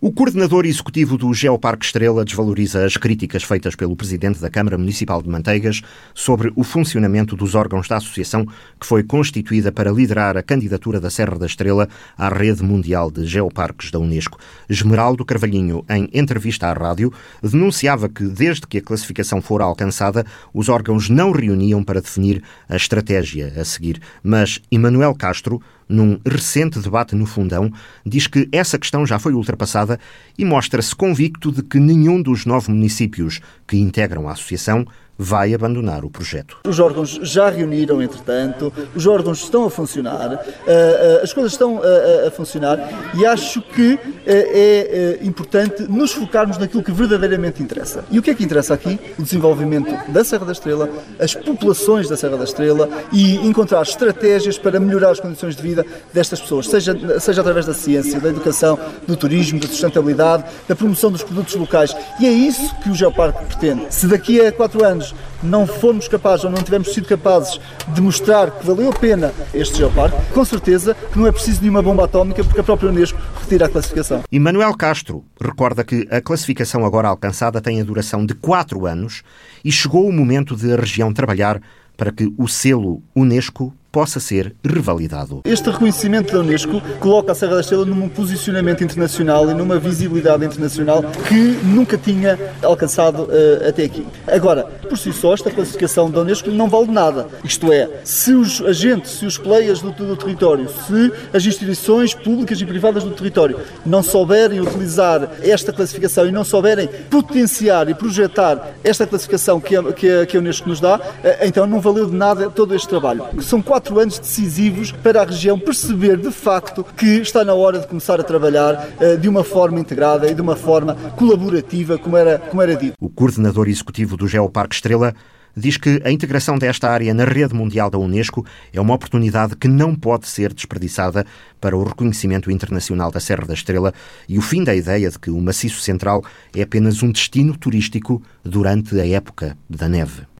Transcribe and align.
O 0.00 0.12
coordenador 0.12 0.64
executivo 0.64 1.18
do 1.18 1.34
Geoparque 1.34 1.84
Estrela 1.84 2.24
desvaloriza 2.24 2.84
as 2.84 2.96
críticas 2.96 3.42
feitas 3.42 3.74
pelo 3.74 3.96
presidente 3.96 4.40
da 4.40 4.48
Câmara 4.48 4.78
Municipal 4.78 5.20
de 5.20 5.28
Manteigas 5.28 5.82
sobre 6.14 6.52
o 6.54 6.62
funcionamento 6.62 7.34
dos 7.34 7.56
órgãos 7.56 7.88
da 7.88 7.96
associação 7.96 8.46
que 8.78 8.86
foi 8.86 9.02
constituída 9.02 9.72
para 9.72 9.90
liderar 9.90 10.36
a 10.36 10.42
candidatura 10.42 11.00
da 11.00 11.10
Serra 11.10 11.36
da 11.36 11.46
Estrela 11.46 11.88
à 12.16 12.28
rede 12.28 12.62
mundial 12.62 13.10
de 13.10 13.26
geoparques 13.26 13.90
da 13.90 13.98
Unesco. 13.98 14.38
Esmeraldo 14.70 15.24
Carvalhinho, 15.24 15.84
em 15.90 16.08
entrevista 16.14 16.68
à 16.68 16.72
rádio, 16.72 17.12
denunciava 17.42 18.08
que 18.08 18.22
desde 18.22 18.68
que 18.68 18.78
a 18.78 18.82
classificação 18.82 19.42
fora 19.42 19.64
alcançada, 19.64 20.24
os 20.54 20.68
órgãos 20.68 21.10
não 21.10 21.32
reuniam 21.32 21.82
para 21.82 22.00
definir 22.00 22.40
a 22.68 22.76
estratégia 22.76 23.52
a 23.60 23.64
seguir. 23.64 24.00
Mas 24.22 24.62
Emanuel 24.70 25.16
Castro, 25.16 25.60
num 25.88 26.18
recente 26.26 26.78
debate 26.78 27.14
no 27.14 27.26
Fundão, 27.26 27.72
diz 28.04 28.26
que 28.26 28.48
essa 28.52 28.78
questão 28.78 29.06
já 29.06 29.18
foi 29.18 29.32
ultrapassada 29.32 29.98
e 30.36 30.44
mostra-se 30.44 30.94
convicto 30.94 31.50
de 31.50 31.62
que 31.62 31.78
nenhum 31.78 32.20
dos 32.20 32.44
nove 32.44 32.70
municípios 32.70 33.40
que 33.66 33.76
integram 33.78 34.28
a 34.28 34.32
associação 34.32 34.86
vai 35.18 35.52
abandonar 35.52 36.04
o 36.04 36.10
projeto. 36.10 36.58
Os 36.64 36.78
órgãos 36.78 37.18
já 37.22 37.50
reuniram, 37.50 38.00
entretanto, 38.00 38.72
os 38.94 39.04
órgãos 39.04 39.42
estão 39.42 39.64
a 39.64 39.70
funcionar, 39.70 40.32
eh, 40.32 40.38
eh, 40.66 41.20
as 41.24 41.32
coisas 41.32 41.52
estão 41.52 41.80
a 42.26 42.30
funcionar 42.30 42.78
e 43.14 43.26
acho 43.26 43.60
que 43.60 43.98
eh, 44.24 45.18
é 45.20 45.26
importante 45.26 45.82
nos 45.82 46.12
focarmos 46.12 46.56
naquilo 46.56 46.84
que 46.84 46.92
verdadeiramente 46.92 47.60
interessa. 47.60 48.04
E 48.12 48.18
o 48.18 48.22
que 48.22 48.30
é 48.30 48.34
que 48.34 48.44
interessa 48.44 48.74
aqui? 48.74 48.98
O 49.18 49.22
desenvolvimento 49.22 49.92
da 50.12 50.22
Serra 50.22 50.46
da 50.46 50.52
Estrela, 50.52 50.88
as 51.18 51.34
populações 51.34 52.08
da 52.08 52.16
Serra 52.16 52.36
da 52.36 52.44
Estrela 52.44 52.88
e 53.12 53.36
encontrar 53.44 53.82
estratégias 53.82 54.56
para 54.56 54.78
melhorar 54.78 55.10
as 55.10 55.18
condições 55.18 55.56
de 55.56 55.62
vida 55.62 55.84
destas 56.12 56.40
pessoas, 56.40 56.66
seja, 56.66 57.18
seja 57.18 57.40
através 57.40 57.66
da 57.66 57.74
ciência, 57.74 58.20
da 58.20 58.28
educação, 58.28 58.78
do 59.06 59.16
turismo, 59.16 59.58
da 59.58 59.66
sustentabilidade, 59.66 60.44
da 60.68 60.76
promoção 60.76 61.10
dos 61.10 61.24
produtos 61.24 61.56
locais. 61.56 61.96
E 62.20 62.26
é 62.26 62.30
isso 62.30 62.72
que 62.76 62.90
o 62.90 62.94
Geoparque 62.94 63.44
pretende. 63.46 63.86
Se 63.90 64.06
daqui 64.06 64.40
a 64.40 64.52
quatro 64.52 64.84
anos 64.84 65.07
não 65.42 65.66
formos 65.66 66.08
capazes 66.08 66.44
ou 66.44 66.50
não 66.50 66.62
tivermos 66.62 66.92
sido 66.92 67.06
capazes 67.06 67.60
de 67.88 68.00
mostrar 68.00 68.50
que 68.50 68.66
valeu 68.66 68.90
a 68.90 68.92
pena 68.92 69.32
este 69.54 69.78
geoparque, 69.78 70.16
com 70.32 70.44
certeza 70.44 70.94
que 70.94 71.18
não 71.18 71.26
é 71.26 71.32
preciso 71.32 71.60
nenhuma 71.60 71.82
bomba 71.82 72.04
atómica 72.04 72.42
porque 72.44 72.60
a 72.60 72.64
própria 72.64 72.88
Unesco 72.88 73.18
retira 73.40 73.66
a 73.66 73.68
classificação. 73.68 74.22
E 74.30 74.38
Manuel 74.38 74.76
Castro 74.76 75.24
recorda 75.40 75.84
que 75.84 76.06
a 76.10 76.20
classificação 76.20 76.84
agora 76.84 77.08
alcançada 77.08 77.60
tem 77.60 77.80
a 77.80 77.84
duração 77.84 78.24
de 78.24 78.34
quatro 78.34 78.86
anos 78.86 79.22
e 79.64 79.70
chegou 79.70 80.06
o 80.06 80.12
momento 80.12 80.56
de 80.56 80.72
a 80.72 80.76
região 80.76 81.12
trabalhar 81.12 81.60
para 81.96 82.12
que 82.12 82.32
o 82.38 82.46
selo 82.46 83.02
Unesco 83.14 83.74
possa 83.98 84.20
ser 84.20 84.54
revalidado. 84.64 85.40
Este 85.44 85.68
reconhecimento 85.70 86.32
da 86.32 86.38
Unesco 86.38 86.80
coloca 87.00 87.32
a 87.32 87.34
Serra 87.34 87.56
da 87.56 87.62
Estrela 87.62 87.84
num 87.84 88.08
posicionamento 88.08 88.84
internacional 88.84 89.50
e 89.50 89.54
numa 89.54 89.76
visibilidade 89.76 90.44
internacional 90.44 91.02
que 91.26 91.58
nunca 91.64 91.98
tinha 91.98 92.38
alcançado 92.62 93.24
uh, 93.24 93.68
até 93.68 93.82
aqui. 93.82 94.06
Agora, 94.24 94.62
por 94.88 94.96
si 94.96 95.12
só, 95.12 95.34
esta 95.34 95.50
classificação 95.50 96.08
da 96.08 96.20
Unesco 96.20 96.48
não 96.48 96.68
vale 96.68 96.92
nada. 96.92 97.26
Isto 97.42 97.72
é, 97.72 97.90
se 98.04 98.34
os 98.34 98.60
agentes, 98.60 99.10
se 99.10 99.26
os 99.26 99.36
players 99.36 99.80
do, 99.82 99.90
do 99.90 100.16
território, 100.16 100.68
se 100.68 101.12
as 101.34 101.44
instituições 101.44 102.14
públicas 102.14 102.60
e 102.60 102.66
privadas 102.66 103.02
do 103.02 103.10
território 103.10 103.58
não 103.84 104.00
souberem 104.00 104.60
utilizar 104.60 105.28
esta 105.42 105.72
classificação 105.72 106.24
e 106.24 106.30
não 106.30 106.44
souberem 106.44 106.88
potenciar 107.10 107.88
e 107.88 107.94
projetar 107.94 108.74
esta 108.84 109.04
classificação 109.08 109.60
que 109.60 109.74
a, 109.74 109.82
que 109.92 110.08
a, 110.08 110.24
que 110.24 110.36
a 110.36 110.40
Unesco 110.40 110.68
nos 110.68 110.78
dá, 110.78 110.98
uh, 110.98 111.00
então 111.42 111.66
não 111.66 111.80
valeu 111.80 112.06
de 112.06 112.14
nada 112.14 112.48
todo 112.48 112.76
este 112.76 112.86
trabalho. 112.86 113.24
São 113.40 113.60
quatro 113.60 113.87
quatro 113.88 114.00
anos 114.00 114.18
decisivos 114.18 114.92
para 114.92 115.22
a 115.22 115.24
região 115.24 115.58
perceber 115.58 116.18
de 116.18 116.30
facto 116.30 116.84
que 116.84 117.06
está 117.20 117.42
na 117.42 117.54
hora 117.54 117.78
de 117.78 117.86
começar 117.86 118.20
a 118.20 118.22
trabalhar 118.22 118.86
uh, 119.00 119.16
de 119.16 119.28
uma 119.28 119.42
forma 119.42 119.80
integrada 119.80 120.30
e 120.30 120.34
de 120.34 120.42
uma 120.42 120.56
forma 120.56 120.94
colaborativa, 121.16 121.96
como 121.96 122.16
era, 122.16 122.38
como 122.38 122.60
era 122.60 122.76
dito. 122.76 122.92
O 123.00 123.08
coordenador 123.08 123.66
executivo 123.66 124.14
do 124.16 124.28
Geoparque 124.28 124.74
Estrela 124.74 125.14
diz 125.56 125.78
que 125.78 126.02
a 126.04 126.10
integração 126.10 126.58
desta 126.58 126.90
área 126.90 127.14
na 127.14 127.24
rede 127.24 127.54
mundial 127.54 127.88
da 127.88 127.98
Unesco 127.98 128.44
é 128.72 128.80
uma 128.80 128.94
oportunidade 128.94 129.56
que 129.56 129.66
não 129.66 129.94
pode 129.94 130.28
ser 130.28 130.52
desperdiçada 130.52 131.24
para 131.58 131.76
o 131.76 131.82
reconhecimento 131.82 132.50
internacional 132.50 133.10
da 133.10 133.20
Serra 133.20 133.46
da 133.46 133.54
Estrela 133.54 133.94
e 134.28 134.38
o 134.38 134.42
fim 134.42 134.62
da 134.62 134.74
ideia 134.74 135.08
de 135.08 135.18
que 135.18 135.30
o 135.30 135.40
Maciço 135.40 135.80
Central 135.80 136.22
é 136.54 136.60
apenas 136.60 137.02
um 137.02 137.10
destino 137.10 137.56
turístico 137.56 138.22
durante 138.44 139.00
a 139.00 139.06
época 139.06 139.56
da 139.68 139.88
neve. 139.88 140.28